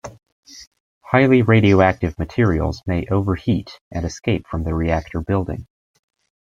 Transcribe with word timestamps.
Highly 1.01 1.43
radioactive 1.43 2.17
materials 2.17 2.81
may 2.87 3.05
overheat 3.09 3.79
and 3.91 4.03
escape 4.03 4.47
from 4.47 4.63
the 4.63 4.73
reactor 4.73 5.21
building. 5.21 5.67